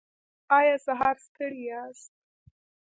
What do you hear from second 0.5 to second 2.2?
ایا سهار ستړي یاست؟